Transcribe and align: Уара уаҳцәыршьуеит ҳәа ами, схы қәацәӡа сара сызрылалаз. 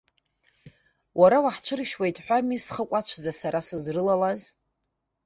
Уара 1.19 1.37
уаҳцәыршьуеит 1.43 2.17
ҳәа 2.25 2.37
ами, 2.41 2.57
схы 2.65 2.83
қәацәӡа 2.89 3.31
сара 3.39 3.59
сызрылалаз. 3.67 4.41